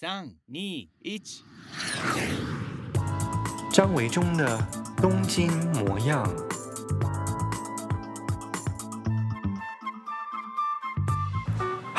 [0.00, 1.20] 三、二、一，
[3.72, 4.56] 张维中的
[4.98, 6.24] 东京模样。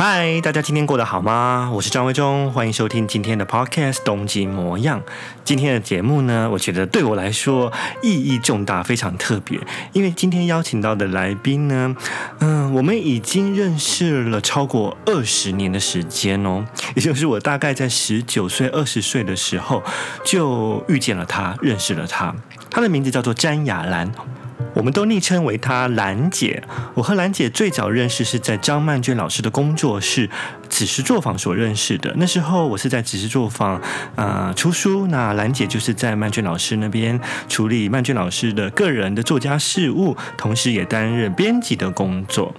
[0.02, 1.70] 嗨，大家今天过得好吗？
[1.74, 5.02] 我是张维中，欢迎收听今天的 Podcast《东京模样》。
[5.44, 7.70] 今天的节目呢，我觉得对我来说
[8.02, 9.60] 意义重大，非常特别，
[9.92, 11.94] 因为今天邀请到的来宾呢，
[12.40, 19.84] 嗯、我们已经认识了超过二十年的时间哦，也就是我大概在十九岁、二十岁的时候
[20.24, 22.34] 就遇见了他，认识了他。
[22.70, 24.10] 他的名字叫做詹雅兰。
[24.74, 26.62] 我们都昵称为她兰姐。
[26.94, 30.30] 我和兰姐最早认识是在张曼娟老师的工作室
[30.70, 32.14] 紫石作坊所认识的。
[32.18, 33.76] 那时候我是在紫石作坊
[34.16, 42.54] 啊、呃、出书，那兰姐就是在曼娟老师那边处理曼娟老师的个人的作家事务，同时也担任编辑的工作。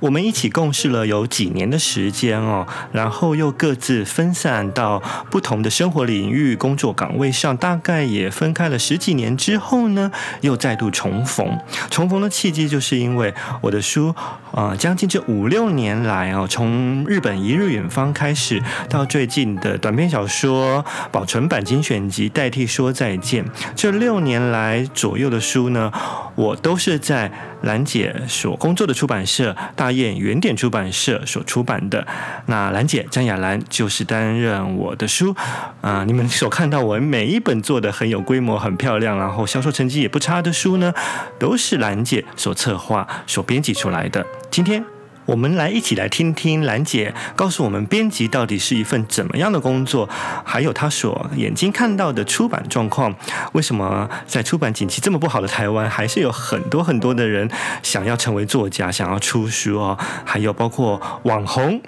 [0.00, 11.58] 我们一起共事了有几年的时间哦，然后又各自分散到不同的生活领域、工作岗位上，大概也分开了十几年之后呢，又再度重逢。
[11.90, 14.14] 重逢的契机就是因为我的书、
[14.52, 23.44] 呃，将近这五六年来啊、哦，从日本一日远方开始，到最近的短篇小说保存版精选集代替说再见，
[23.76, 25.92] 这六年来左右的书呢，
[26.34, 27.30] 我都是在
[27.62, 32.06] 兰姐所工作的出版社大雁原点出版社所出版的，
[32.46, 35.34] 那兰姐张雅兰就是担任我的书
[35.80, 40.92] 啊、你们所看到我每一本做的很有规模、很漂亮，然后销售成绩也不差的书呢，
[41.38, 44.24] 都是兰姐所策划、所编辑出来的。
[44.50, 44.84] 今天。
[45.26, 50.08] 我们来一起来听听兰姐告诉我们，编辑到底是一份怎么样的工作，
[50.44, 53.14] 还有她所眼睛看到的出版状况。
[53.52, 57.48] 为什么在出版景气这么不好的台湾，还是有很多很多的人
[57.80, 59.96] 想要成为作家，想要出书哦？
[60.24, 61.80] 还有包括网红，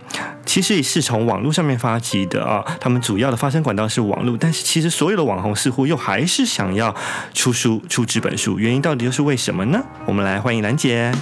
[0.46, 2.64] 其实也是从网络上面发迹的啊。
[2.78, 6.94] 他们主要的发声管道是网络，但是其实所有的网红似乎又还是想要
[7.34, 9.82] 出书、出纸本书，原因到底又是为什么呢？
[10.06, 11.12] 我们来欢迎兰姐。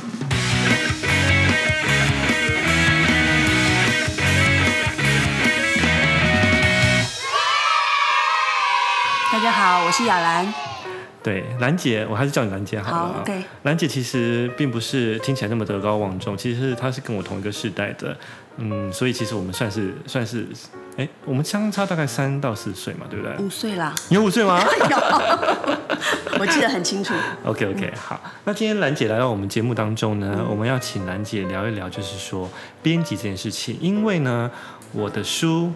[10.07, 10.53] 雅兰。
[11.23, 13.13] 对，兰姐，我还是叫你兰姐好了。
[13.13, 13.45] 好，OK。
[13.65, 18.17] 兰姐其实并不是听起来那么德高望重，其实她是跟我同一个世代的，
[18.57, 20.47] 嗯，所以其实我们算是算是，
[20.97, 23.37] 哎，我们相差大概三到四岁嘛，对不对？
[23.37, 23.95] 五岁啦。
[24.09, 24.65] 你有五岁吗？
[24.89, 24.97] 有，
[26.41, 27.13] 我记得很清楚。
[27.45, 28.19] OK OK，好。
[28.45, 32.49] 那今天兰姐来到我们节目当中呢，嗯、我们要请兰姐聊一聊，就是说
[32.83, 34.51] 编辑这件事情，因为呢，
[34.93, 35.71] 我的书。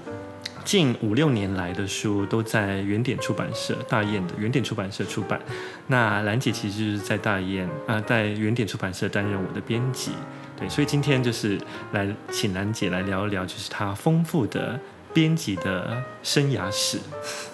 [0.64, 5.41] 近五六年来的书都在原点出版社，大雁的原点出版社出版。
[5.88, 10.12] 那兰姐其实就是在大雁啊、在原点出版社担任我的编辑。
[10.58, 11.60] 对，所以今天就是
[11.92, 14.80] 来请兰姐来聊一聊，就是她丰富的
[15.12, 16.98] 编辑的生涯史。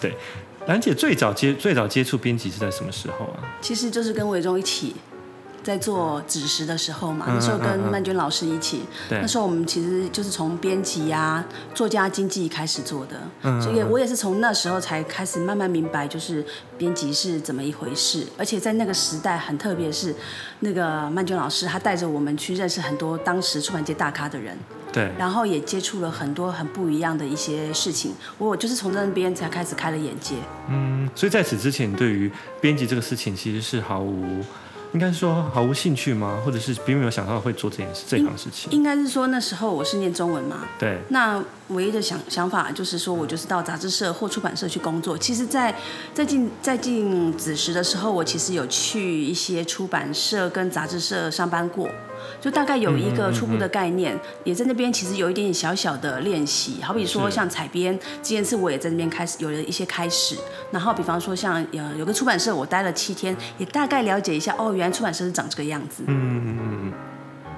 [0.00, 0.14] 对，
[0.66, 3.40] 兰姐最早接最早接触编辑是在什么时候啊？
[3.60, 4.94] 其实就是跟维中一起。
[5.62, 11.44] 在做纸食的时候嘛，那时候跟曼娟老师一起，嗯嗯嗯、那时候我们其实就是从编辑呀、
[11.74, 16.44] 作家经济开始做的，嗯、所以我也是从那时候才开始慢慢明白，就是
[16.78, 18.26] 编辑是怎么一回事。
[18.38, 20.14] 而且在那个时代很特别，是
[20.60, 24.56] 那个曼娟老师，他带着我们去认识很多当时出版界大咖的人，
[24.92, 28.14] 对，然后也接触了很多很不一样的一些事情。
[28.38, 30.36] 我就是从那边才开始开了眼界。
[30.68, 34.42] 嗯，所以在此之前，对于编辑这个事情，其实是毫无。
[34.92, 36.40] 应该说毫无兴趣吗？
[36.44, 38.70] 或者是并没有想到会做这件事这样事情？
[38.72, 40.66] 应该是说那时候我是念中文嘛。
[40.78, 40.98] 对。
[41.10, 45.16] 那唯一的想想法就是说我就是到杂志社或出版社去工作。
[45.16, 45.72] 其实在，
[46.12, 51.88] 在在进在进子时的时候，我其实有去一些出版社跟杂志社上班过。
[52.40, 56.82] 就大概有一个初步的概念，嗯嗯嗯、也在那边其实有一点点小小的练习。
[56.82, 60.36] 好比说像采编这件事，我也在那边开始有了一些开始。
[60.70, 66.02] 然后比方说像呃有个出版社，我待了七天，也大概了解一下哦，原来出版社是长这个样子。
[66.06, 66.92] 嗯嗯嗯嗯。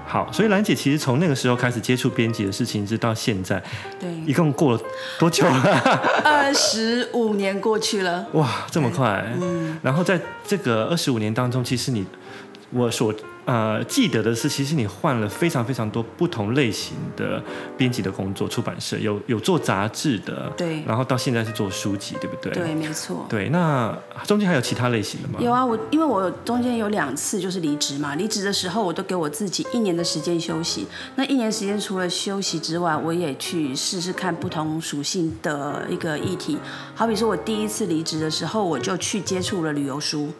[0.04, 3.62] 好，所以兰姐其实从那个时候开始接触编辑的事情，一直到现在，
[4.00, 4.80] 对，一共过了
[5.18, 5.62] 多久了？
[6.24, 8.26] 二十五年过去了。
[8.32, 9.24] 哇，这么快。
[9.40, 9.78] 嗯。
[9.82, 12.04] 然后在这个二十五年当中，其实你
[12.70, 13.14] 我所。
[13.44, 17.42] 呃，记得的是，其实你换了非常非常多不同类型的
[17.76, 22.52] 编辑的工作，出版社有有做杂志的，对，然后到现在是做书籍，对不对？
[22.52, 23.26] 对，没错。
[23.28, 23.92] 对，那
[24.26, 25.40] 中间还有其他类型的吗？
[25.40, 30.86] 有啊，我因为我中间有两次就是离职嘛，离职的时候我都给我自己一年的时间休息。
[31.16, 36.56] 那一年时间除了休息之外，我也去试试看不同属性的一个议题。
[36.94, 40.32] 好比说我第一次离职的时候，我就去接触了旅游书。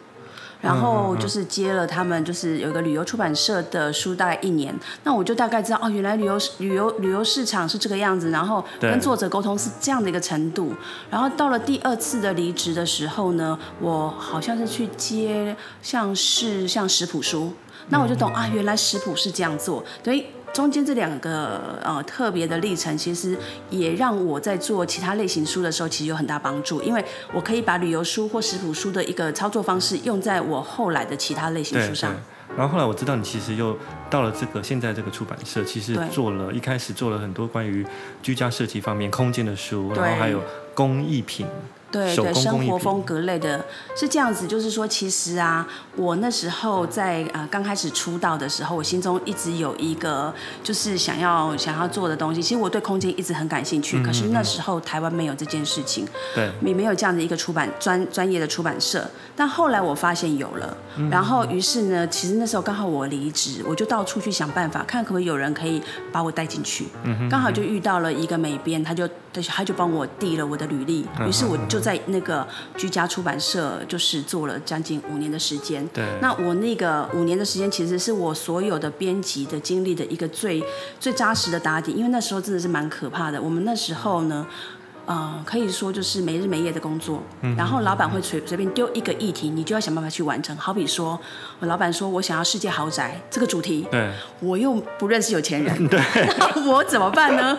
[0.63, 4.73] 然后就是接了他们就是有一个旅游出版社的书，大概一年。
[5.03, 10.73] 那我就大概知道哦，原来旅游旅游旅游市场是这个样子，然后跟作者沟通是这样的一个程度。
[11.09, 17.51] 然后到了第二次的离职的时候呢，我好像是去接像是像食谱书，
[17.89, 20.27] 那我就懂啊，原来食谱是这样做，所以。
[20.53, 23.35] 中间这两个呃特别的历程，其实
[23.71, 27.03] 也让我在做其他类型书的时候，其实有很大帮助，因为
[27.33, 32.15] 我可以把旅游书或食谱书的一个操作方式用在我后来的其他类型书上。
[32.55, 33.75] 然后后来我知道你其实又
[34.11, 37.83] 到了这个现在这个出版社，其实做了一开始做了很多关于
[38.21, 40.39] 居家设计方面空间的书，然后还有
[40.75, 41.47] 工艺品。
[41.93, 43.63] 对对，生活风格类的
[43.95, 52.41] 是这样子，就是说，其实啊，我那时候在呃刚开始出道的时候，我心中一直有一个就是想要想要做的东西。
[52.41, 56.03] 其实我对空间一直很感兴趣，嗯、可是那时候台湾没有这件事情，
[56.33, 59.07] 对，也没有这样的一个出版专专业的出版社。
[59.35, 60.75] 但后来我发现有了，
[61.11, 65.79] 然后于是呢，其实那时候刚好我离职，我就到处去想办法，看可不可以有人可以
[66.11, 66.87] 把我带进去。
[67.29, 69.07] 刚好就遇到了一个美编，他就
[69.41, 71.83] 他就帮我递了我的履历，于是我就。
[71.83, 72.47] 在那个
[72.77, 75.85] 居家出版社，就是做了将近五年的时间。
[75.89, 80.63] 对，那我那个五年的时间，其实是我所有的编辑的经历的一个最
[80.97, 83.41] 最扎实的打底，因为那时候真的是蛮可怕的。
[83.41, 84.47] 我们那时候呢。
[85.05, 90.55] 呃，可以说就是没日没夜的工作，嗯、然后老板会随随便丢一个议题，你就要想办法去完成。
[90.55, 91.19] 好比说，
[91.59, 95.99] 我老板说我想要世界豪宅这个主题，对，我又不认识有钱人，对，
[96.37, 97.57] 那 我怎么办呢？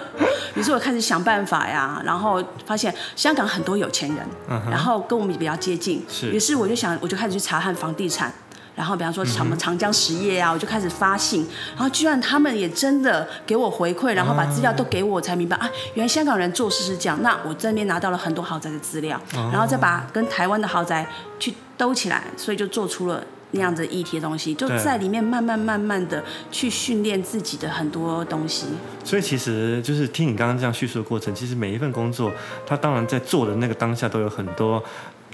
[0.55, 8.33] 于是我开始想办法呀，然后发现香港很多有钱人，嗯、然后跟我们比较接近，是，于是我就想，我就开始去查看房地产。
[8.77, 17.17] 然后，比方说什么长江实业啊，我就开始发信，然后居然他们也真的给我回馈，然后把资料都给我，才明白啊，原来香港人做事是这样。
[17.23, 21.07] 那我这边拿到了很多豪宅的资料，然后再把跟台湾的豪宅
[21.39, 23.23] 去兜起来，所以就做出了
[23.53, 28.67] 那样子议题的东西，就在里面慢慢慢慢的去训练自己的很多东西。
[29.05, 32.33] 所以其实就是听你刚刚这样叙述的过程，其实每一份工作，
[32.67, 34.83] 他当然在做的那个当下都有很多。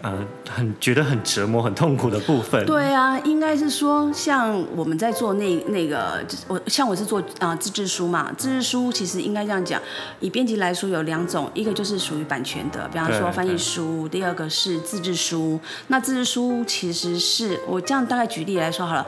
[0.02, 0.18] 呃，
[0.48, 2.64] 很觉得很折磨、很痛苦的部分。
[2.64, 9.80] 对啊，应该是说，像我们在做那那个，我像我是做啊、呃、自制书嘛，自制书其实应该这样讲，
[10.20, 15.60] 以编辑来说有两种，一个就是属于版权的，比方说翻译书；第二个是自制书。
[15.88, 19.06] 那自制书其实是我这样大概举例来说好了，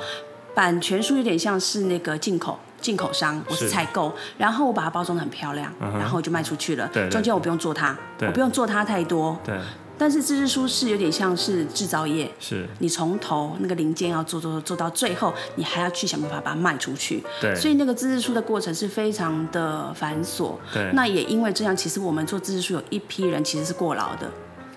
[0.55, 6.87] 版权书有点像是那个进口进口商，我是采购，然后我把它包装的很漂亮，嗯、然后就卖出去了。
[6.93, 9.35] 对，中间我不用做它，我不用做它太多。
[9.43, 9.59] 对。
[10.03, 17.23] 但是自制书是有点像是制造业，是你从头那个零件要做做做到最后，你还要去想办法把它卖出去。
[17.41, 20.55] 对，所以那个自制书的过程是非常的繁琐。
[20.75, 24.29] 对，那也因为这样，其实我们做自制书有一批人其实是过劳的。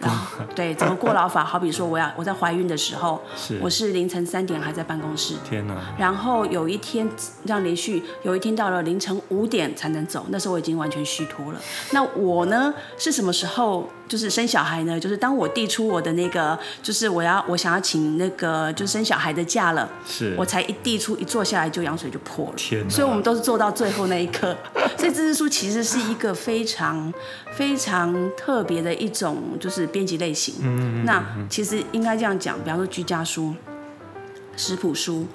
[0.54, 1.44] 对，怎么过劳法？
[1.44, 5.34] 好比说，我要我在怀孕的时候，是我是凌晨三点还在办公室。
[5.44, 5.74] 天哪！
[5.98, 7.10] 然后有一天
[7.44, 11.60] 这样连续，有一天到了凌晨五点才能走，那时候我已经完全虚脱了。
[11.92, 15.00] 那我呢是什么时候就是生小孩呢？
[15.00, 22.54] 就是当我递出我的那个，就是我要我想要请那个就是生小孩的假了，是我才一递出一坐下来就羊水就破了。
[22.56, 22.88] 天！
[22.90, 24.56] 所以我们都是做到最后那一刻。
[24.98, 27.12] 所以自制书其实是一个非常
[27.54, 29.86] 非常特别的一种就是。
[29.96, 33.56] 编辑类型，嗯嗯嗯，那其实应该这样讲，比方说居家书、
[34.58, 35.26] 食谱书。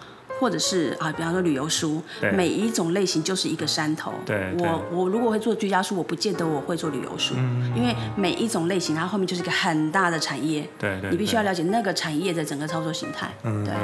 [0.40, 2.02] 或者是啊，比方说旅游书，
[2.34, 4.14] 每一种类型就是一个山头。
[4.24, 10.66] 对，我我如果会做居家书，我不见得我会做旅游书，嗯，因为每一种类型它后面就是一个很大的产业。
[10.78, 13.28] 对对，你必须要了解那个产业的整个操作形态。
[13.42, 13.74] 嗯，对。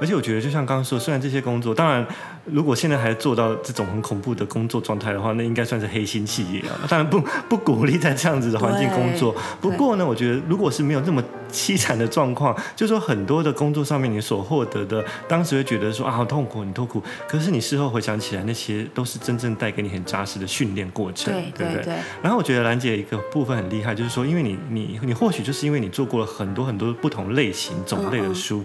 [0.00, 2.06] 而且我觉得，就像刚刚说，虽然这些工作，当然
[2.46, 6.78] 如果现在还做到这种很恐怖的工作状态的话，那应该算是黑心企业啊。
[6.88, 9.34] 当然不不鼓励在这样子的环境工作。
[9.60, 15.88] 不过呢，我觉得如果是没有那么凄惨的状况，就是说很多的工作上面你所获得的，当时会觉得。
[15.88, 17.02] 说啊，好痛苦，很痛苦。
[17.26, 21.84] 可是你事后回想起来，那些都是真正带给你很扎实的训练过程，对，对不对？
[21.84, 21.94] 对。
[22.22, 28.60] 然后我觉得兰姐一个部分很厉害，就是说，因为你你你或许就是因为你做过了很多很多不同类型种类的书。
[28.60, 28.62] 嗯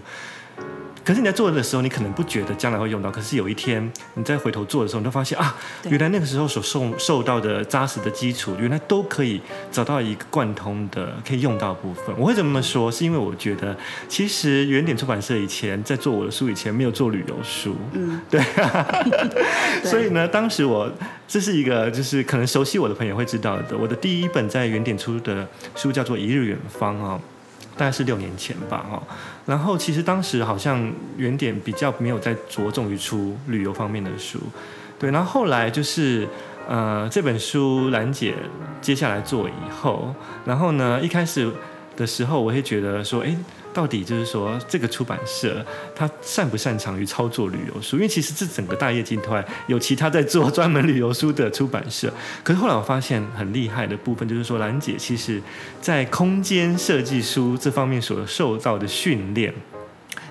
[0.58, 0.62] 嗯
[1.04, 3.10] 可是你在做的时候，你可能不觉得将来会用到。
[3.10, 5.54] 可是有一天你再回头做的时候，你就发现啊，
[5.90, 12.14] 原来那个时候所受受到的扎实的基础，原来都可以找到一个贯通的可以用到的部分。
[12.18, 12.90] 我会这么说？
[12.90, 13.76] 是因为我觉得，
[14.08, 19.04] 其实原点出版社以前在做我的书以前没有做旅游书，嗯，对 啊。
[19.84, 20.90] 所以呢，当时我
[21.28, 25.46] 这是一个就是可能熟悉我的朋友会知道的，我的第一本在原点出的
[25.76, 27.20] 书叫做《一日远方》啊。
[27.76, 29.02] 大概是六年前吧，哈，
[29.46, 34.38] 然后其实当时好像原点比较没有在着重于出旅游方面的书，
[34.98, 36.28] 对，然后后来就是
[36.68, 38.34] 呃这本书兰姐
[38.80, 40.14] 接下来做以后，
[40.44, 41.50] 然后呢一开始
[41.96, 43.36] 的时候我会觉得说，哎，
[43.74, 45.64] 到底就是说这个出版社
[45.94, 47.96] 他擅不擅长于操作旅游书？
[47.96, 52.10] 因为其实这整个大业集团有其他在做专门旅游书的出版社，
[52.42, 55.42] 可是后来我发现很厉害的部分就是说，兰姐其实
[55.80, 59.52] 在空间设计书这方面所受到的训练。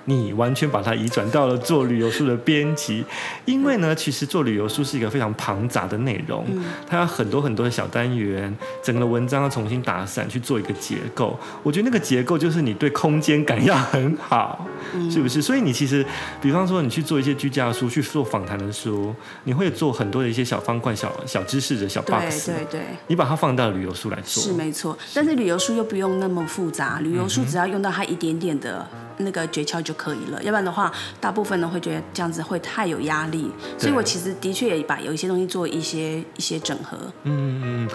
[0.06, 3.04] 你完全把它移转到了做旅游书的编辑，
[3.46, 6.46] 因为呢，其实做旅游书是一个非常庞杂的内容，
[6.88, 11.40] 它有很多很多的小单元，整个文章要重新打散去做一个结构。
[11.62, 14.68] 我觉得那个结构就是你对空间感要很好，
[15.10, 15.42] 是不是？
[15.42, 16.06] 所以你其实，
[16.42, 24.98] 比方说你去做一些居家书，去做访谈的书，你会做很多的一些小方块、小小知识的小 box，对对对，你把它放到旅游书来做，是没错。
[25.14, 28.86] 但是旅游书又不用那么复杂，旅游书只要用到它一点点的。
[29.18, 36.98] 那个诀窍就可以了，要不然的话，大部分呢会觉得这样子会太有压力，所以我其实的确也把有一些东西做一些一些整合。
[37.24, 37.90] 嗯嗯，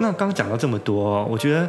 [0.00, 1.60] 那刚刚讲到这么多，我觉得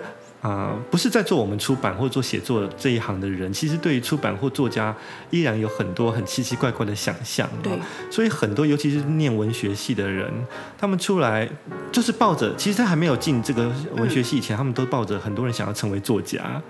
[0.42, 4.96] 啊、呃，不是在做我们出版或者做写作这一行的人，其实对于出版或作家
[5.32, 7.50] 依然有很多很奇奇怪怪的想象。
[7.62, 7.74] 对，
[8.10, 10.32] 所以很多尤其是念文学系的人，
[10.78, 11.50] 他们出来
[11.92, 16.62] 就是抱着，其实他还没有进这个文学系以前，嗯、他们都抱着很多人想要成为作家。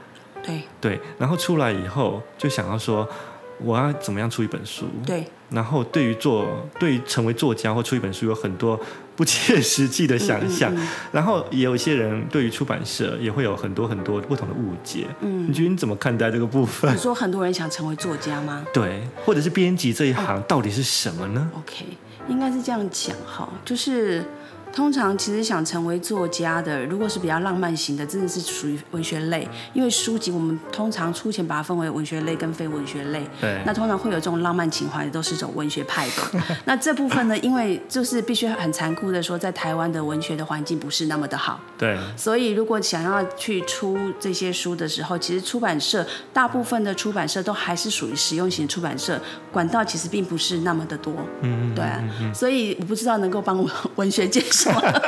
[0.50, 0.62] 对
[0.98, 3.08] 对，然后出来以后就想要说，
[3.62, 4.86] 我要怎么样出一本书？
[5.06, 6.48] 对，然后对于做，
[6.80, 8.80] 对于成为作家或出一本书有很多
[9.16, 15.08] 不切实际的想象，嗯嗯嗯，然后也有一些人对于出版社也会有很多很多不同的误解。
[15.22, 16.94] 嗯，你觉得你怎么看待这个部分？
[16.96, 18.66] 你说很多人想成为作家吗？
[18.74, 21.50] 对，或者是编辑这一行到底是什么呢？
[21.54, 21.86] 哦，OK，
[22.28, 24.24] 应该是这样讲哈，就是。
[24.72, 29.48] 通常其实想成为作家的，如果是比较浪漫型的，真的是属于文学类。
[29.74, 33.28] 因为书籍我们通常粗浅把它分为文学类跟非文学类。
[33.42, 33.62] 对。
[33.66, 36.40] 那通常会有这种浪漫情怀的，都是这种文学派的。
[36.66, 41.60] 那这部分呢，因为就是必须很残酷的说，在台湾的文学的环境不是那么的好。
[41.78, 41.98] 对。
[42.16, 49.20] 所以如果想要去出这些书的时候，其实出版社大部分的出版社都还是属于实用型出版社，
[49.52, 51.14] 管道其实并不是那么的多。
[51.42, 51.74] 嗯。
[51.76, 51.86] 对。
[52.34, 54.44] 所以我不知道能够帮我 文学界。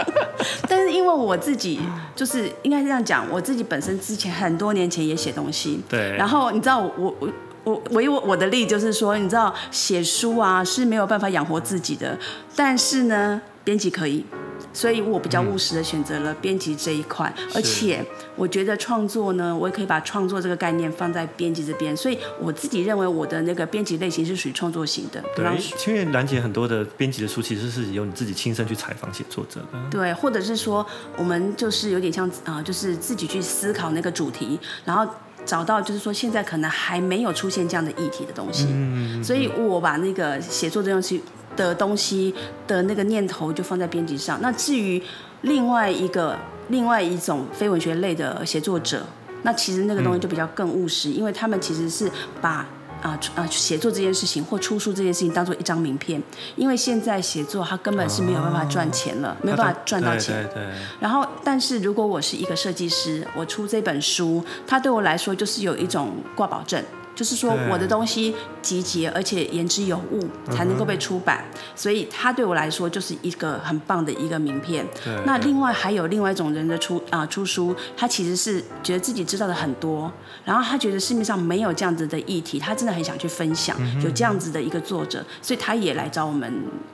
[0.68, 1.80] 但是因为我自己
[2.16, 6.16] 就是应该是这样讲，我自己本身之前很多年前也写东西，对。
[6.16, 7.30] 然后你知道我我
[7.64, 12.18] 我唯我我的例就是说，你知道写书啊是没有办法养活自己的，
[12.56, 14.26] 但是呢，编辑可以。
[14.74, 18.04] 所以我比较务实的选择了编辑这一块，嗯、而且
[18.36, 21.96] 我觉得创作呢，我也可以把创作这个概念放在编辑这边。
[21.96, 25.22] 所以我自己认为我的那个编辑类型是属于创作型的。
[25.36, 25.46] 对，
[25.88, 29.80] 因为兰姐很多的编辑的书其实是由你自己亲身去采访写作者的。
[29.90, 30.86] 对，或者是说
[31.18, 35.06] 我们就是有点像啊、呃，就是自己去思考那个主题，然后
[35.46, 38.68] 找到就是说现在可能还没有出现这样的议题的东西。
[38.70, 39.24] 嗯。
[39.24, 41.22] 所以我把那个写作这东西。
[41.56, 42.34] 的东西
[42.68, 44.40] 的那个念头就放在编辑上。
[44.42, 45.02] 那至于
[45.42, 46.38] 另外一个、
[46.70, 49.04] 另外一种非文学类的写作者，
[49.44, 52.68] 那其实那个东西就比较更务实，嗯、因为他们其实是把
[53.02, 56.22] 啊啊写作这件事情或出书这件事情当做一张名片。
[56.56, 60.44] 因为现在写作它根本是没有办法赚钱了，哦、没有办法赚到钱。
[60.54, 60.74] 对对对。
[61.00, 66.84] 然后，但是如果我是一个设计师，我出这本书，它对我来说就是有一种挂保证。
[67.16, 74.86] 就是说，我的东西集结，而且言之有物，才能够被出版，嗯，所以它对我来说就是一个很棒的一个名片。
[75.26, 80.12] 那另外还有另外一种人的出啊、呃、出书，他其实是觉得自己知道的很多，
[80.46, 86.52] 然后他觉得市面上没有这样子的议题，他真的很想去分享，有这样子的一个作者，所以他也来找我们。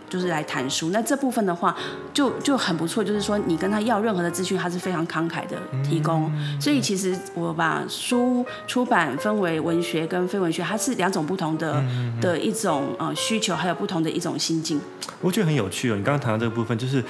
[0.09, 1.75] 就是来谈书，那这部分的话
[2.13, 3.03] 就就很不错。
[3.03, 6.31] 就是说，你跟他要任何的资讯，他是非常慷慨的提供。
[6.61, 11.83] 所以其实我把书出版分为文学跟非文学，它是两种不同的
[12.19, 14.79] 的一种呃需求，还有不同的一种心境。
[15.21, 15.95] 我觉得很有趣哦。
[15.95, 17.03] 你刚刚谈到这个部分，就是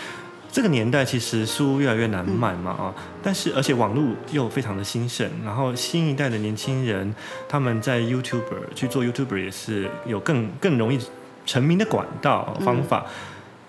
[0.52, 7.14] 这个年代其实书越来越难买嘛啊，但是而且网络又非常的兴盛，然后新一代的年轻人
[7.48, 11.00] 他们在 YouTuber 去做 YouTuber 也是有更更容易。
[11.46, 13.12] 成名的管道方法，嗯，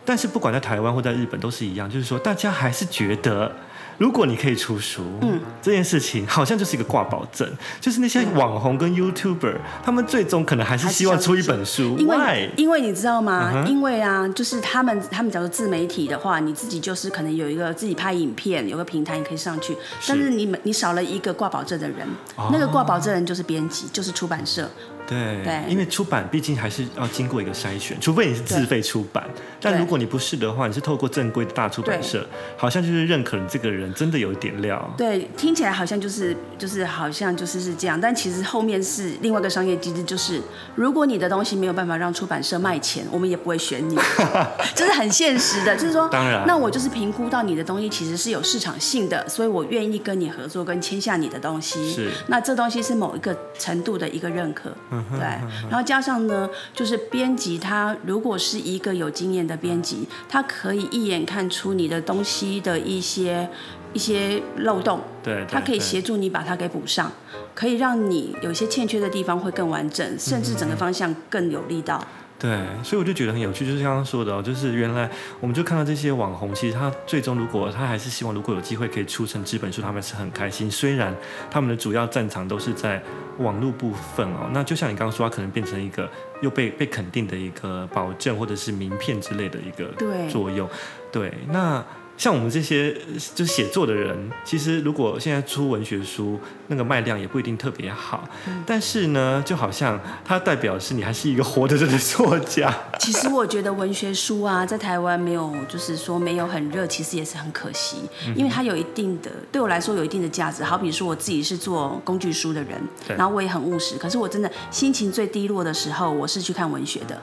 [0.04, 3.54] 但是不管在台湾或在日本都是一样，就是说大家还是觉得，
[3.98, 7.48] 如果你可以出书，嗯，这件事情好像就是一个挂保证，
[7.80, 13.66] 就是那些网红跟 YouTuber，他们最终可能还是希望出一本书，因为因为你知道吗？Uh.
[13.66, 19.76] 因为啊，就是他们他们假如自媒体的话，你自己就是可能有一个自己拍影片，有个平台你可以上去，
[20.06, 22.48] 但是你你少了一个挂保证的人，oh.
[22.52, 24.70] 那个挂保证人就是编辑，就是出版社。
[25.08, 25.62] 对，对。
[25.68, 29.24] 因为出版毕竟还是要经过一个筛选，除非你是自费出版，
[29.60, 34.94] 但如果你不是的话，你是透过正规的大出版社，好像就是认可你这个人真的有一点料。
[34.96, 40.40] 对，听起来好像就是就是好像就是是这样，但其实后面是另外一个商业机制，就是
[40.74, 43.96] 如果你的东西没有办法让出版社卖钱，我们也不会选你，
[44.74, 51.90] 这是很现实的，就是说，当然，那我就是评估到你的东西其实是有市场性的，所以我愿意跟你合作，跟签下你的东西。
[51.92, 55.20] 是，那这东西是某一个程度的一个认可，嗯、对。
[55.68, 63.48] 然后加上呢，就是编辑他如果是一个有经验的编辑，他可以一眼看出你的东西的一些
[63.92, 67.10] 一些漏洞，对，对，他可以协助你把它给补上，
[67.54, 72.04] 可以让你有些欠缺的地方会更完整，甚至整个方向更有力道。
[72.38, 80.70] 对，所以我就觉得很有趣，就是刚刚说的哦，就是原来我们就看到这些网红，其实他最终如果他还是希望，如果有机会可以出成纸本书，他们是很开心。
[80.70, 81.12] 虽然
[81.50, 83.02] 他们的主要战场都是在
[83.38, 86.08] 网络部分哦，那就像你刚刚说，他可能变成一个
[86.40, 89.92] 又被被肯定的一个保证，或者是名片之类的一个
[90.28, 90.68] 作用。
[91.10, 91.84] 对，对，那。
[92.18, 92.92] 像我们这些
[93.34, 98.28] 就是写作的人，其实如果现在出文学书，那个卖量也不一定特别好。
[98.48, 102.74] 嗯、但是呢，就好像它代表是你还是一个活着的作家。
[102.98, 107.98] 其实我觉得文学书啊，在台湾没有，就是说没有很热，其实也是很可惜，
[108.34, 110.64] 因为它有一定的，对我来说有一定的价值。
[110.64, 112.80] 好比说我自己是做工具书的人，
[113.16, 113.96] 然后我也很务实。
[113.96, 117.20] 可是我真的心情最低落的时候，我是去看文学的。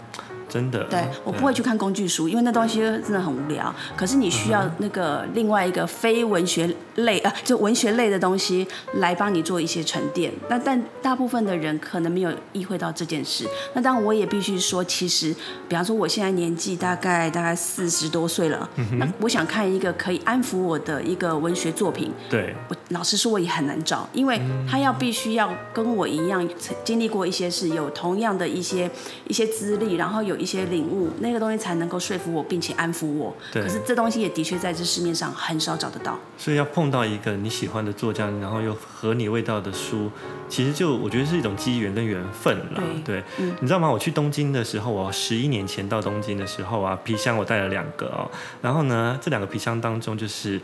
[0.56, 3.76] 真的，对，我不会去看工具书，因为那东西真的很无聊。
[3.98, 10.32] 可是你需要那个另外一个非文学类啊，就文学类的东西来帮你做一些沉淀。
[10.48, 13.46] 那但大部分的人可能没有意会到这件事。
[13.74, 15.36] 那当然我也必须说，其实，
[15.68, 24.40] 比方说我现在年纪大概大概四十多岁了，嗯，那我想看一个可以安抚我的一个文学作品，对，我老实说我也很难找，因为
[24.72, 26.48] 他要必须要跟我一样
[26.86, 28.90] 经历过一些事，有同样的一些
[29.28, 30.34] 一些资历，然后有。
[30.45, 33.36] 一些领悟，那个东西才能够说服我，并且安抚我。
[33.52, 33.64] 对。
[33.64, 36.20] 可是这东西也的确在这市面上很少找得到。
[36.38, 40.12] 所以要碰到一个你喜欢的作家，然后又合你味道的书，
[40.48, 42.82] 其实就我觉得是一种机缘跟缘分了。
[43.06, 43.16] 对。
[43.16, 43.24] 对。
[43.40, 43.56] 嗯。
[43.60, 43.90] 你知道吗？
[43.90, 48.30] 我去东京的时候，我十一年前到东京的时候啊，皮箱我带了两个哦。
[48.62, 50.62] 然后呢，这两个皮箱当中就是。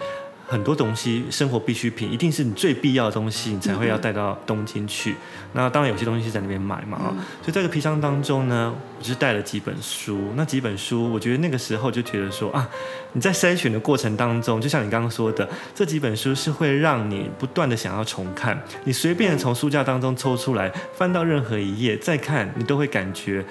[0.51, 5.12] 很多东西，生活必需品，一定是你最必要的东西，你才会要带到东京去。
[5.13, 5.15] 嗯、
[5.53, 10.20] 那当然有些东西是在那边买嘛，嗯、所以在这个皮箱当中呢，我就带了几本书。
[10.36, 12.70] 那几本书，我觉得那个时候就觉得说啊，
[13.13, 18.62] 你在筛选的过程当中，就像你刚刚说的，这几本书是会让你不断的想要重看。
[18.84, 23.46] 你随便的从书架当中抽出来，翻到任何一页再看，你都会感觉。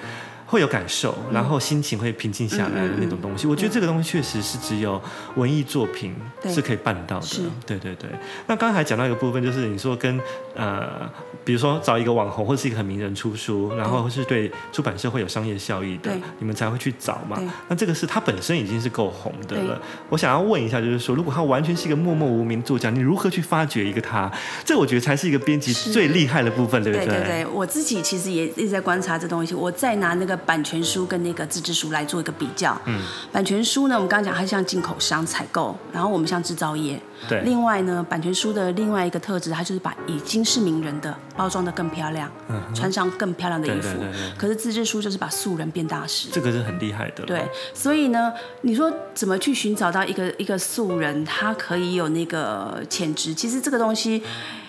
[0.51, 3.47] 会有感受，然后心情会平静下来的那种东西。
[3.47, 5.01] 我觉得这个东西确实是只有
[5.35, 6.13] 文艺作品
[6.49, 7.27] 是可以办到的。
[7.65, 8.09] 对对对。
[8.47, 10.19] 那刚才还讲到一个部分，就是你说跟
[10.53, 11.09] 呃，
[11.45, 17.41] 比如说找一个网红或者是一个很名人出书，然后是对出版社会有商业效益的，你们才会去找嘛。
[17.69, 19.81] 那这个是他本身已经是够红的了。
[20.09, 24.29] 我想要问一下，就是说，如果他完全是一个默默无名作家，你如何去发掘一个他？
[24.65, 27.07] 这我觉得才是一个编辑最厉害的部分，对不对？
[27.07, 29.55] 对对对，我自己其实也一直在观察这东西。
[29.55, 30.40] 我再拿那个。
[30.45, 32.79] 版权书跟那个自制书来做一个比较。
[32.85, 33.01] 嗯，
[33.31, 36.99] 版权书呢，我们刚刚讲，它像进口商采购，然后我们像制造业。
[37.29, 37.41] 对。
[37.41, 43.97] 另外呢，版权书的另外一个特质，它就是把已经是名人的包装的更漂亮，嗯，穿上更漂亮的衣服。
[43.97, 44.37] 对对对对。
[44.37, 46.29] 可是自制书就是把素人变大师。
[46.31, 47.23] 这个是很厉害的。
[47.25, 53.33] 对，所以呢，你说怎么去寻找到一个一个素人，他可以有那个潜质？
[53.33, 54.23] 其实这个东西，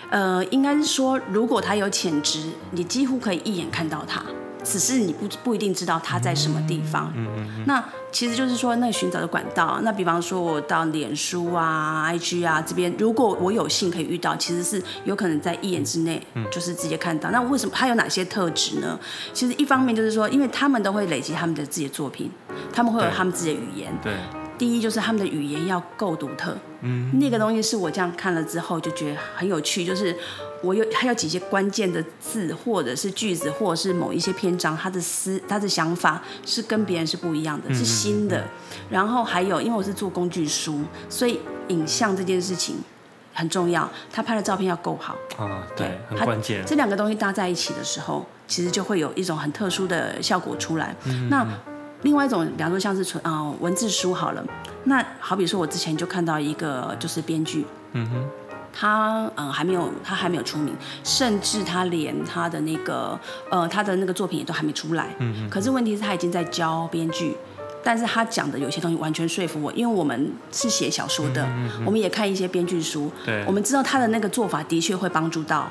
[0.09, 4.23] 呃，应该是说，如果他有潜质，你几乎可以一眼看到他。
[4.63, 7.11] 只是你不不一定知道他在什么地方。
[7.15, 7.63] 嗯嗯嗯。
[7.67, 9.79] 那其实就是说，那寻找的管道。
[9.83, 16.21] 那比方说，我到脸书啊、IG 啊这边，如果我有幸可以遇到，其实是有可能在一眼之内，
[16.51, 17.29] 就是直接看到。
[17.31, 18.99] 那为什么他有哪些特质呢？
[19.33, 22.31] 其实一方面就是说，因为他们都会累积他们的自己的作品，
[22.71, 23.91] 他们会有他们自己的语言。
[24.01, 24.13] 对。
[24.63, 26.55] 第一就是他们的语言要够独特。
[26.81, 27.19] 嗯。
[27.19, 30.15] 那个东西是我这样看了之后就觉得很有趣，就是。
[30.63, 38.45] 我有还有几些关键的字，或者是句子，或者是某一些篇章，他的思他的想法是跟别人是不一样的，是新的。
[38.89, 42.77] 然后还有，因为我是做工具书，所以影像这件事情
[43.33, 46.63] 很重要，他拍的照片要够好啊，对，很关键。
[46.65, 50.95] 这两个东西搭在一起的时候，其实就会有一种很特殊的效果出来。
[51.29, 51.45] 那
[52.03, 54.45] 另外一种，比方说像是纯啊文字书好了，
[54.85, 58.29] 那好比说我之前就看到一个就是编剧，嗯哼。
[58.75, 63.19] 他嗯还没有，他还没有出名，甚至他连他的那个
[63.51, 65.09] 呃他的那个作品也都还没出来。
[65.19, 65.47] 嗯嗯。
[65.47, 67.37] 可是问题是，他已经在教编剧，
[67.83, 75.69] 但是他讲的有些东西完全说服我，因为我们是写小说的，嗯嗯嗯，我们也看一些编剧书，对，我们知道他的那个做法的确会帮助到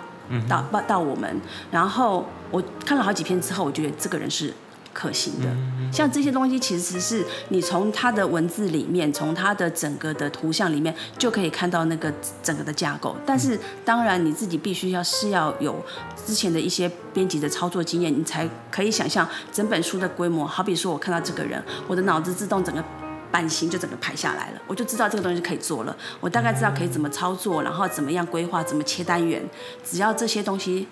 [0.49, 1.41] 到到我们，
[1.73, 4.55] 然后我看了好几篇之后，我觉得这个人是。
[4.93, 5.49] 可行的，
[5.93, 13.17] 像这些东西，其实是你从它的文字里面，从它的整个的图像里面，就可以看到那个整个的架构。
[13.27, 15.85] 但是，当然你自己必须要是要有
[16.27, 20.47] 之前的一些编辑的操作经验，你才可以想象整本书的规模。
[20.47, 22.85] 好比说，我看到这个人，我的脑子自动整个
[23.31, 25.97] 版型就整个排下来了，我就知道这个东西可以做了。
[26.21, 29.43] 我大概知道可以怎么操作，然后怎么样规划，怎么切单元。
[29.83, 30.87] 只要这些东西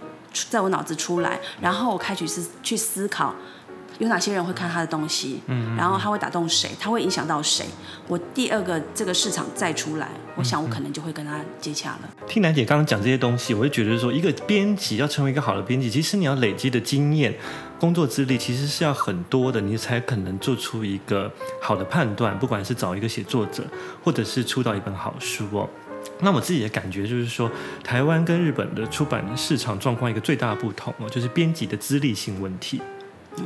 [0.49, 3.35] 在我脑子出来，然后我开始是去思考。
[4.01, 5.41] 有哪些人会看他的东西？
[5.47, 6.71] 嗯，然后他会打动谁？
[6.81, 7.67] 他会影响到谁？
[8.09, 12.09] 我第二个这个市场再出来，我想我可能就会跟他接洽了。
[12.27, 17.35] 听兰姐刚刚讲这些东西，我就觉得说，一个编辑要成为一个好的编辑，其实你要累积的经验、
[17.79, 22.39] 工作资历，其实是要很多的，你才可能做出一个好的判断。
[22.39, 23.63] 不管是找一个写作者，
[24.03, 25.69] 或者是出到一本好书哦。
[26.21, 27.51] 那我自己的感觉就是说，
[27.85, 32.81] 台湾跟日本的出版市场状况一个最大的不同哦，就是编辑的资历性问题。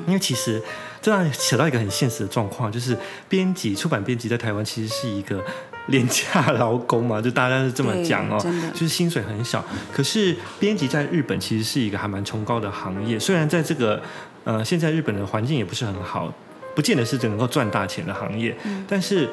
[0.07, 0.63] 因为其实
[1.01, 2.97] 这样扯到一个很现实的状况，就是
[3.29, 5.43] 编辑、出版编辑在台湾其实是一个
[5.89, 8.39] 廉价劳工嘛，就大家是这么讲哦，
[8.73, 9.65] 就是薪水很少。
[9.93, 14.01] 可是编辑在日本其实是一个还蛮崇高的行业，虽然在这个
[14.45, 16.33] 呃现在日本的环境也不是很好，
[16.75, 19.29] 不见得是能够赚大钱的行业，嗯、但是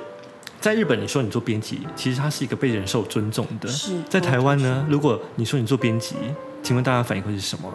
[0.59, 3.69] 在日本你说你做编辑，其实它是一个被人受尊重的。
[3.69, 6.15] 是在台湾呢，如果你说你做编辑，
[6.61, 7.73] 请问大家反应会是什么？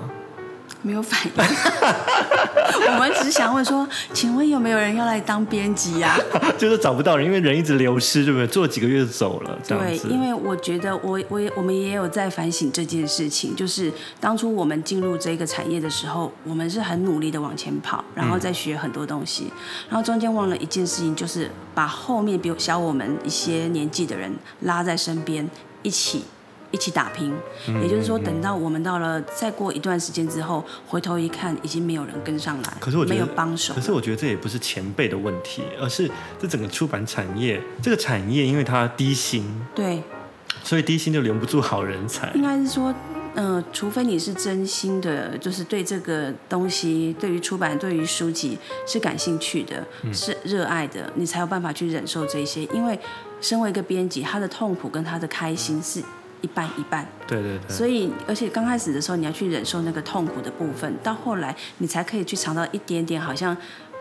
[0.83, 1.33] 没有反应，
[2.92, 6.18] 我们只是想问说，请问有没有人要来当编辑呀？
[6.59, 8.46] 就是找不到人，因为人一直流失，对不对？
[8.46, 19.52] 做了几个月就走了，对，因为我觉得我我也我们也有在反省这件事情，就是当初我们进入这个产业的时候，我们是很努力的往前跑，然后再学很多东西，嗯、
[19.90, 25.48] 然后中间忘了一件事情，就是把后面比小我们一些年纪的人拉在身边
[25.83, 26.24] 一起。
[26.72, 27.33] 一起打拼，
[27.81, 33.72] 也就是说，等到我们到了再过一段时间之后，回头一看，已经没有人跟上来，可是我没有帮手。
[33.72, 40.02] 可是我觉得这也不是前辈的问题，而是这整个出版产业，这个产业因为它低薪，对，
[40.64, 42.31] 所以低薪就留不住好人才。
[42.35, 42.92] 应该是说，
[43.37, 52.64] 嗯、呃，除非你是真心的，就是对这个东西，对于出版，对于书籍是感兴趣的，嗯、是热爱的，你才有办法去忍受这些。
[52.74, 52.98] 因为
[53.40, 56.02] 身为一个编辑，他的痛苦跟他的开心是。
[56.42, 57.68] 一半一半，对对对。
[57.68, 63.57] 所以，而且刚开始的时候，你要去忍受那个痛苦的部分，到后来你才可以去尝到一点点，好像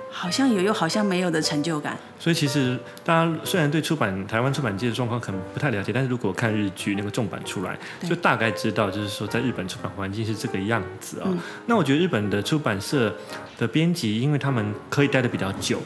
[0.09, 1.97] 好像有又好像没有的成就感。
[2.19, 11.31] 所以，其实大家虽然对出版台湾出版界的状况可能不太了解，但是如果看日剧那个重版出来，就大概知道，就是说在日本出版环境是这个样子啊、哦。
[11.31, 13.13] 嗯、那我觉得日本的出版社
[13.57, 15.81] 的编辑，因为他们可以待的比较久。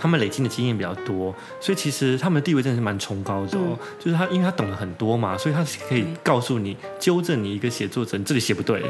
[0.00, 3.62] 他们累积的经验比较多，所以其实他们的地位真的是蛮崇高的哦。
[3.72, 8.82] 嗯、就是他，因为他懂得很多嘛，所以他可以告诉你、纠正你一个写作者，你这里写不对。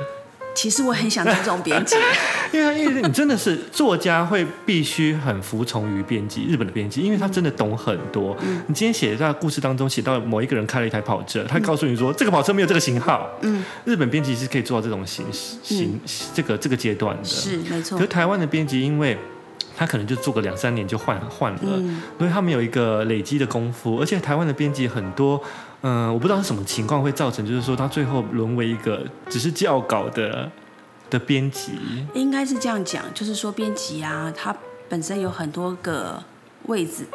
[0.55, 1.95] 其实我很想当这种编辑，
[2.53, 8.37] 因为因为你真的是作家会必须很服从于编辑，日本的编辑，因为他真的懂很多。
[8.41, 13.31] 嗯、你今天写在故事当中写到某一个人开了一台跑车，他告诉你说、嗯、这个跑车没有这个型号。
[13.43, 16.01] 嗯，日本编辑是可以做到这种形形、嗯、
[16.35, 17.25] 这个这个阶段的。
[17.25, 17.97] 是没错。
[17.97, 19.17] 可是台湾的编辑因为。
[19.79, 25.41] 他可能就做个两三年就换换了，嗯、因为他没有一个累积的功夫，而且台湾的编辑很多，
[25.83, 30.51] 嗯、呃，我不知道是什么情况会造成，就是说他最后沦为一个只是校稿的
[31.09, 31.79] 的编辑。
[32.13, 34.53] 应该是这样讲，就是说编辑啊，他
[34.89, 36.21] 本身有很多个
[36.67, 37.07] 位置。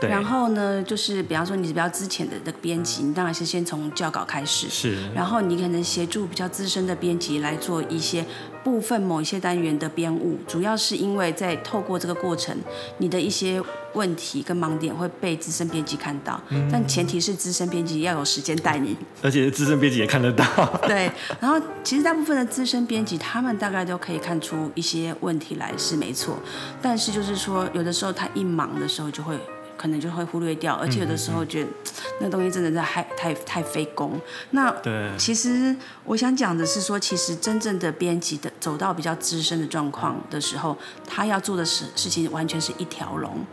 [0.00, 5.12] 对然后呢，就是比方说你是比较之前的那个编辑，你当然是先从校稿开始，是。
[5.12, 8.24] 然后你可能协助比较资深的编辑来做一些
[8.62, 12.56] 部分某一些单元的编务，主要是因为在透过这个过程，
[12.98, 13.60] 你的一些
[13.94, 20.44] 问题跟盲点会被资深编辑看到，嗯、但前提是资深编辑要有时间带你， 而且资深编辑也看得到。
[20.86, 26.36] 对，然后其实大部分的资深编辑他们大概都可以看出一些问题来是没错，
[26.80, 29.36] 但是就是说有的时候他一忙的时候就会。
[29.78, 31.70] 可能就会忽略掉，而且有的时候觉得
[32.20, 34.20] 那东西真的在太太太费工。
[34.50, 34.74] 那
[35.16, 43.46] 其实我想讲的是说，其实真正的编辑的走到比较资深的状况的时候，他要做的事事情完全是一条龙。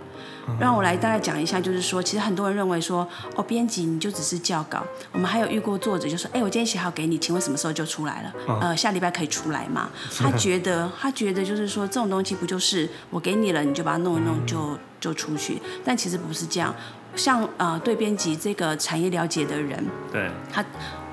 [0.59, 4.83] 让我来大概讲一下，就是说，其实很多人认为说，哦，编辑你就只是校稿。
[5.11, 8.33] 我们还有遇过作者就说，哎，我今天写好给你，请问什么时候就出来了？
[8.61, 9.89] 呃，下礼拜可以出来吗？
[10.19, 15.62] 他觉得，他觉得就是说，这种东西不就是我给你了，你就把它弄一弄就就出去？
[15.84, 16.73] 但其实不是这样。
[17.15, 19.81] 像呃，对编辑这个产业了解的人，
[20.12, 20.63] 对他，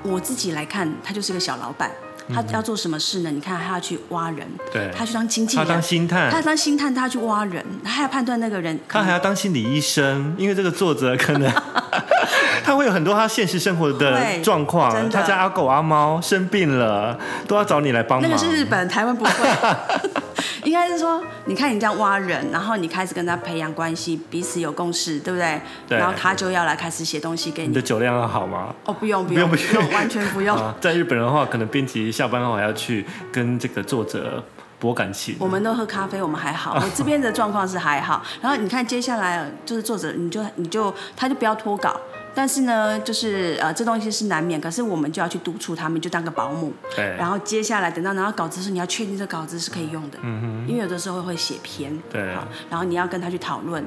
[0.03, 1.89] 我自己来看，他就是个小老板。
[2.33, 3.29] 他要做什么事呢？
[3.31, 11.61] 你看，他要去挖人，对，他去当经纪人，他当星探，他当星探，他要去挖人，他还要判断那个人，他还要当心理医生，因为这个作者可能他
[12.63, 18.29] 他会有很多他现实生活的状况，他家阿狗阿猫生病了，都要找你来帮忙。
[18.29, 19.31] 那个是日本，台湾不会。
[20.63, 25.59] 应该是说，你看你这样挖人，然后你开始跟他培养关系，彼此有共识，对不对？
[25.87, 25.97] 对。
[25.97, 27.69] 然后他就要来开始写东西给你。
[27.69, 28.73] 你的酒量要好吗？
[28.85, 30.57] 哦，不用不用不用，不用，完全不用。
[30.79, 34.43] 在日本的话，可能编辑下班后还要去跟这个作者
[34.83, 35.37] 博感情。
[35.39, 36.73] 我们都喝咖啡，我们还好。
[36.83, 38.21] 我这边的状况是还好。
[38.41, 41.95] 然后你看接下来就是作者，你就你就他就不要脱稿。
[42.35, 46.73] 但是呢，就是呃，这东西是难免，可是我们就要去督促他们，就当个保姆。
[46.93, 47.15] 对。
[47.17, 50.17] 然后接下来等到拿到稿子时，你要确定这稿子是可以用的。
[50.21, 50.67] 嗯哼。
[50.67, 51.97] 因为有的时候会写偏。
[52.11, 52.35] 对。
[52.69, 53.81] 然后你要跟他去讨论，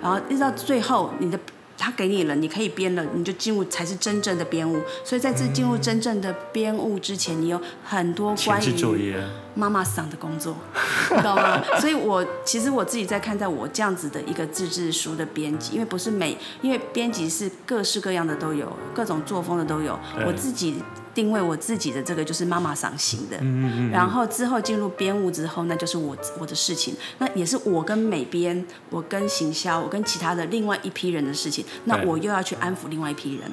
[0.00, 1.38] 然后一直到最后，你的
[1.76, 4.80] 他给你了，你可以编了，你就进入才是真正的编务。
[5.04, 9.14] 所以在这进入真正的编务之前，你有很多关于
[9.58, 10.56] 妈妈桑的工作，
[11.10, 11.60] 你知道吗？
[11.80, 19.98] 所以我其实我自己在看待我这样子的一个自制书的编辑，因为不是每，因为编辑是各式各样的都有，各种作风的都有。
[20.24, 20.80] 我自己
[21.12, 23.36] 定位我自己的这个就是妈妈桑型的，
[23.90, 33.50] 然后之后进入编务之后，那就是我我的事情，那也是我跟美编，我跟行销，我跟其他的另外一批人的事情，那我又要去安抚另外一批人。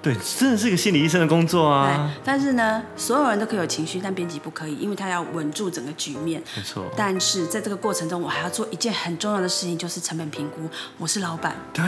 [0.00, 2.08] 对，真的是一个心理医生的工作啊。
[2.14, 6.40] 对，但是呢，所有人都可以有情绪，但编辑不可以，因为他要稳住整个局面。
[6.56, 6.84] 没错。
[6.96, 10.68] 但是在这个过程中，我还要做一件很重要的事情，就是成本评估。
[10.98, 11.84] 我是老板，对，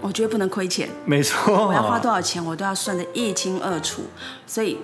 [0.00, 0.88] 我绝对不能亏钱。
[1.04, 1.66] 没错。
[1.66, 4.02] 我要花多少钱，我都要算得一清二楚。
[4.46, 4.78] 所以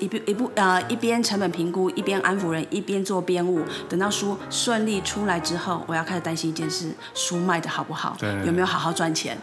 [0.00, 3.60] 一边一部呃一边成本评估，一边安抚人，一边做编务。
[3.90, 8.16] 等到书顺利出来之后，我要开始担心一件事：书卖的好不好？
[8.18, 8.30] 对。
[8.46, 9.36] 有没有好好赚钱？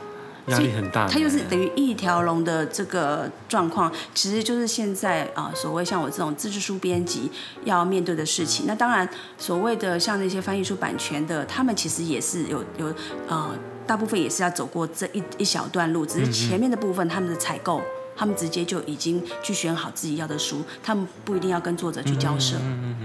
[0.47, 7.31] 压力很大，它就是等于一条龙的这个状况，其实就是现在啊，所谓像我这种自制书编辑
[7.63, 8.65] 要面对的事情。
[8.67, 12.93] 那当然，所谓的像那些翻译出版权的，他们其实也是有有
[13.27, 13.51] 呃，
[13.87, 17.81] 大部分也是要走过这一一小段路，只是前面的部分他们的采购，
[18.15, 22.57] 他们直接就已经去选好自己要的书，他们不一定要跟作者去交涉，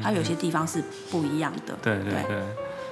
[0.02, 1.78] 他有些地方是不一样的。
[1.80, 2.42] 对对对，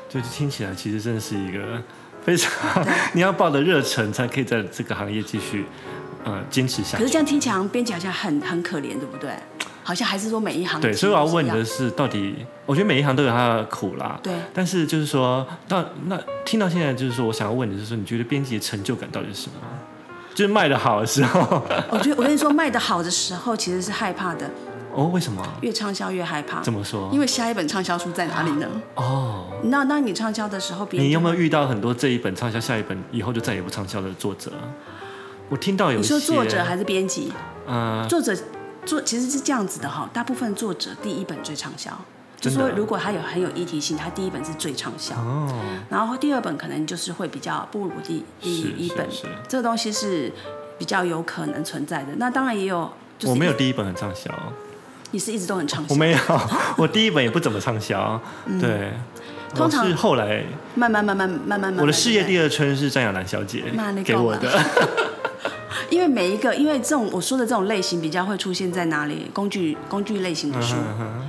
[0.08, 1.82] 就是听起来其实真的是一个。
[2.26, 2.52] 非常，
[3.14, 5.64] 你要抱着热忱，才可以在这个行业继续，
[6.24, 7.04] 呃，坚持下去。
[7.04, 9.30] 可是这样听起来，编辑好像很很可怜，对不对？
[9.84, 10.80] 好像还是说每一行。
[10.80, 14.18] 对，所以我要问的是，到底我觉得每一行都有它的苦啦。
[14.20, 14.32] 对。
[14.52, 19.54] 但是就是说，那那听到现在，就是说，我想要问你就是说，你觉得编辑的成就感到底是什么？
[20.34, 21.40] 就是卖的好的时候。
[21.90, 24.50] 我觉得我跟你说，卖的好的时候其实是害怕的。
[24.96, 25.46] 哦，为什么？
[25.60, 26.62] 越畅销越害怕。
[26.62, 27.10] 怎么说？
[27.12, 28.66] 因为下一本畅销书在哪里呢？
[28.94, 29.44] 哦。
[29.64, 34.50] 那当你畅销的时候，你有没有遇到很多这一本畅销，下一本以后就再也不畅销的作者？
[35.50, 35.98] 我听到有。
[35.98, 37.30] 你说作者还是编辑？
[37.68, 38.08] 嗯。
[38.08, 38.34] 作者
[38.86, 41.90] 作其实是这样子的哈，大部分作者第一本最畅销，
[42.40, 45.14] 就是说如果他有很有议题性，他第一本是最畅销。
[45.16, 45.52] 哦。
[45.90, 49.06] 然后第二本可能就是会比较不如第第一本，
[49.46, 50.32] 这个东西是
[50.78, 52.12] 比较有可能存在的。
[52.16, 52.90] 那当然也有，
[53.24, 54.30] 我没有第一本很畅销。
[55.12, 55.94] 你是一直都很畅销？
[55.94, 56.18] 我没有，
[56.76, 58.20] 我第一本也不怎么畅销。
[58.60, 58.92] 对，
[59.54, 61.80] 通常是后来慢慢慢慢慢慢慢。
[61.80, 63.64] 我的事业第二春是《张亚兰小姐》
[64.04, 64.60] 给我的，
[65.88, 69.30] 因为每一个，因为这种我说的这种类型比较会出现在哪里？
[69.32, 70.74] 工具工具类型的书，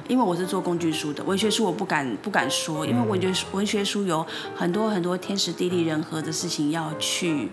[0.08, 7.52] 因为我是做工具书的，文学书我不敢不敢说，因为文学文学书有很多很多天时地利人和的事情要去，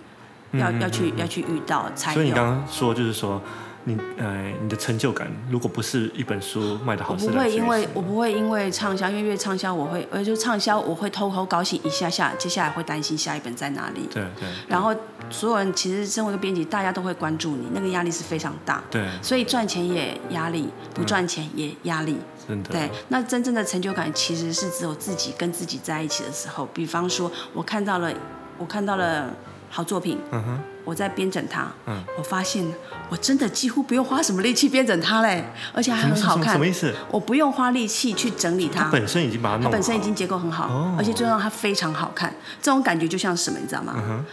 [0.53, 2.15] 要要去要去遇到才。
[2.15, 3.41] 所以你刚刚说就是说。
[3.87, 14.09] 你呃，你的成就感，如果不是一本书卖的好，我不会因为我不会因为畅销，因为越畅销我会，我，就畅销我会偷偷高兴一下下，接下来会担心下一本在哪里。
[14.11, 14.49] 对对。
[14.67, 14.95] 然后
[15.29, 18.83] 所有人其实身为一个编辑，大家都会关注你，那个压力是非常大。
[18.91, 19.07] 对。
[19.21, 22.17] 所以赚钱也压力，不赚钱也压力。
[22.49, 22.71] 真的。
[22.71, 26.67] 对，那真正的成就感其实是只有自己跟自己在一起的时候。
[26.73, 28.11] 比方说，我看到了，
[28.57, 29.29] 我看到了
[29.69, 30.19] 好作品。
[30.33, 30.61] 嗯哼。
[30.85, 32.65] 我在编整它，嗯，我发现
[33.09, 36.53] 我真的几乎不用花什么力气编整它嘞，而且还很好看。
[36.53, 36.95] 什么意思？
[37.11, 42.35] 我不用花力气去整理它，它本身已经把它弄好，它本身已经结构很好，哦、而且最重要它非常好看。
[42.61, 43.95] 这种感觉就像什么，你知道吗？
[43.97, 44.25] 嗯、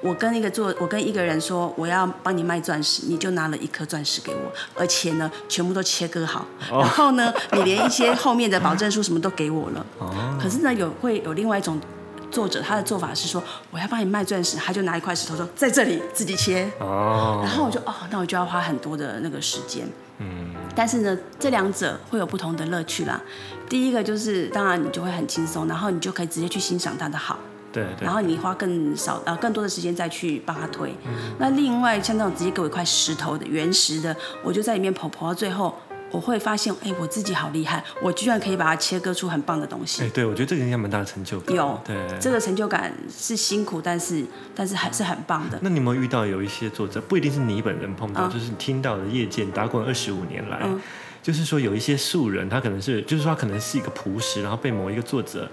[0.00, 9.84] 我跟一个做，我跟一个人说我要帮你卖钻石，你就拿了一颗钻石给我，而且呢，全部都切割好，哦、然后呢，你连一些后面的保证书什么都给我了。
[9.98, 11.78] 哦、可是呢，有会有另外一种。
[12.30, 16.70] 作者他的做法是说，我要帮你卖钻石，他就拿一块石头说在这里自己切。
[16.78, 17.40] 哦。
[17.42, 19.88] 然后我就哦，那我就要花很多的那个时间。
[20.18, 20.54] 嗯。
[20.74, 23.20] 但是呢，这两者会有不同的乐趣啦。
[23.68, 27.38] 第一个就是，当然你就会很轻松，然后你就可以直接去欣赏他的好。
[27.72, 27.84] 对。
[27.98, 30.94] 对然后你花更少呃更多的时间再去帮他推。
[31.06, 31.34] 嗯。
[31.38, 35.74] 那另外像那种直接给我一块石头的原石的，我就在里面跑跑到最后，
[36.10, 40.02] 我会发现，哎，我自己好厉害，我居然可以把它切割出很棒的东西。
[40.02, 41.54] 哎，对，我觉得这个应该蛮大的成就感。
[41.54, 45.58] 有，对，这个成就感是辛苦，但是但是还是很棒的。
[45.62, 50.80] 那你有没有遇到有一些作者，不一定是你本人碰到，嗯、就是你听到的业界打滚二十五年来，嗯、
[51.22, 55.46] 就是说有一些素人，他可能是，就是说他可能是一个朴实，然后被某一个作者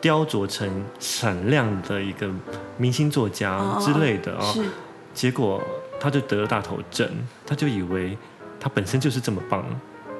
[0.00, 2.30] 雕琢成闪亮的一个
[2.76, 4.62] 明星作家之类的啊，哦、是，
[5.14, 5.62] 结果
[5.98, 7.08] 他就得了大头症，
[7.46, 8.18] 他就以为。
[8.60, 9.64] 他本身就是这么棒，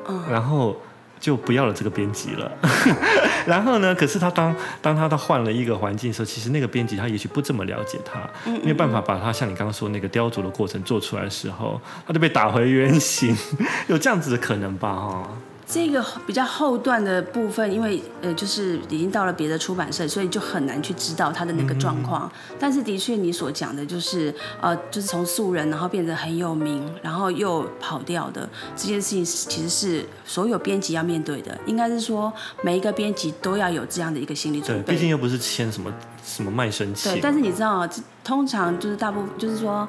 [0.08, 0.76] 嗯、然后
[1.18, 2.50] 就不要了这个编辑了。
[3.46, 13.36] 然后呢，可是他当当他他换了一个环境的时候，其实那个编辑他也许不这么了解他，嗯嗯嗯没有办法把他像你刚刚说那个雕琢的过程做出来的时候，他就被打回原形，
[13.88, 14.92] 有这样子的可能吧？
[14.92, 15.28] 哈。
[15.68, 22.30] 这个比较后段的部分，因为呃，就是已经到了别的出版社，所以就很难去知道他的那个状况。
[22.32, 31.58] 嗯、但是的确，你所讲的就是呃，就是从素人然后变得很有名，然后又跑掉的这件事情，其实是所有编辑要面对的。
[31.66, 34.84] 应该是说，每一个编辑都要有这样的一个心理准备。
[34.84, 35.92] 对，毕竟又不是签什么
[36.24, 37.10] 什么卖身契。
[37.10, 37.88] 对，但是你知道，
[38.22, 39.88] 通常就是大部分就是说，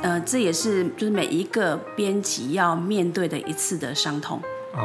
[0.00, 4.40] 呃，这也是就是每一个编辑要面对的一次的伤痛。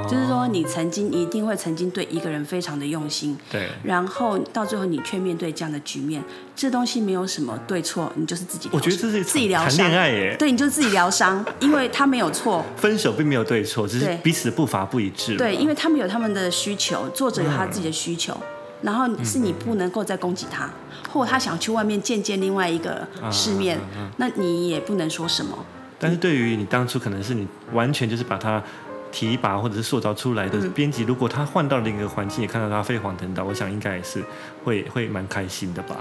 [0.09, 6.21] 就是说，你曾经一定会曾经对一个人非常的用心，对，然后到最后你却面对这样的局面，
[6.53, 8.69] 这东西没有什么对错，你就是自己。
[8.73, 15.37] 我觉得这是自己疗伤，谈恋爱耶，对，你就自己疗伤，因为他没有错，分手并没有对错，只是彼此的步伐不一致。
[15.37, 18.47] 对，因为他们有他们的需求，作者有他自己的需求，嗯、
[18.81, 23.79] 然后是你不能够再攻击他，嗯、或他想去外面见见另外一个世面，
[24.17, 25.57] 那你也不能说什么。
[25.97, 28.61] 但是对于你当初可能是你完全就是把他。
[29.11, 34.23] 提拔或者是塑造出来的编辑，嗯、如果他换到另一个环境，也看到他飞黄腾达，我想应该也是
[34.63, 35.95] 会会蛮开心的吧？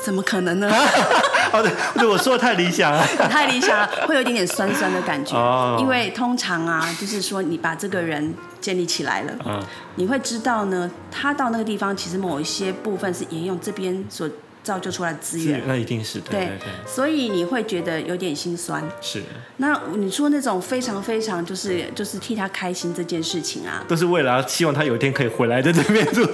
[0.00, 0.70] 怎么可能呢？
[1.50, 1.70] 好的，
[2.08, 5.36] 我说的太理想了，太理想了，会有一点点酸酸的感觉。
[5.36, 9.62] 哦、因为通常啊，就是说你把这个人建立起来了，嗯、
[9.96, 14.28] 你会知道呢，他到那个地方，其实某一些部分是沿用这边所。
[14.62, 18.82] 造就出来的资源，那一定是对，对，对，对，所以你会觉得有点心酸。
[19.00, 19.22] 是，
[19.58, 26.26] 那你说那种非常非常就是就是替他开心这件事情啊，都是为了希望他有一天可以回来在这边住。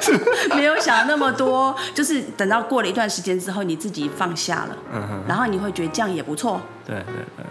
[0.56, 6.60] 没有想那么多，就是等到过了一段时间之后，你自己放下了，嗯哼，然后你会觉得这样也不错。
[6.86, 7.46] 对对对。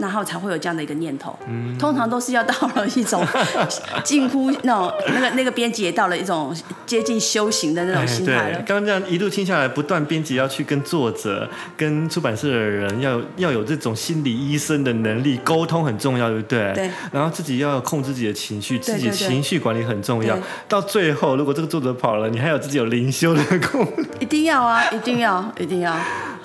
[0.00, 3.24] 然后才会有这样的一个念头，嗯、通常都是要到了一种
[4.04, 6.54] 近乎那种那个那个编辑也到了一种
[6.86, 8.58] 接近修行的那种心态了。
[8.58, 16.72] 对，刚刚这样一路听下来，不断编辑要去跟作者、跟出版社的人要要有这种心理医生的能力，沟通很重要，对不对？
[16.74, 16.90] 对。
[17.12, 20.36] 然后自己要控制自己的情绪，自己的情绪管理很重要。
[20.68, 25.94] 到最后，如果这个作者跑了，你还有自己有灵修的功能，一定要啊，一定要，一定要。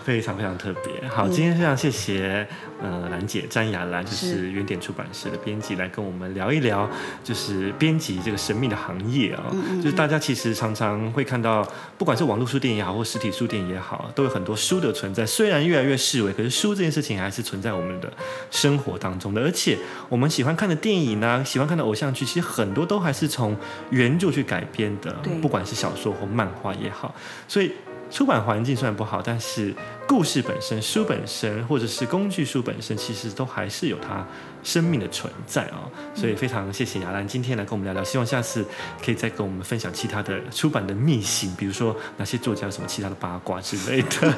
[0.05, 2.47] 非常非常特别，好，今天非常谢谢，
[2.79, 6.87] 呃，兰姐詹雅兰，就是原点出版社的编辑，来跟我们聊一聊，
[7.23, 15.25] 就是编辑这个神秘的行业啊、哦，嗯嗯嗯，就是大家其实常常会看到，不管是网络书店也好，或实体书店也好，都有很多书的存在。
[15.25, 18.13] 虽然越来越式微，可是书这件事情还是存在我们的
[18.51, 19.41] 生活当中的。
[19.41, 19.75] 而且
[20.07, 23.57] 我们喜欢看的电影呢、啊，喜欢看的偶像剧，其实很多都还是从
[23.89, 25.33] 原著去改编的，对。
[25.41, 27.15] 不管是小说或漫画也好，
[27.47, 27.71] 所以。
[28.11, 29.73] 出版环境虽然不好，但是
[30.07, 34.25] 故事本身、书本身，或者是工具书本身，其实都还是有它
[34.63, 38.65] 生命的存在啊、所以非常谢谢雅兰今天来跟我们聊聊，希望下次
[39.03, 44.33] 可以再跟我们分享其他的出版的秘辛，比如说哪些作家有什么其他的八卦之类的。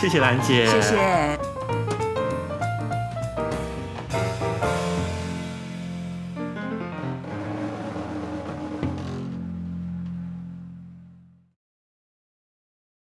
[0.00, 2.07] 谢谢兰姐，谢谢。